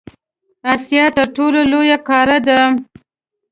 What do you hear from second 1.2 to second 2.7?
ټولو لویه قاره ده.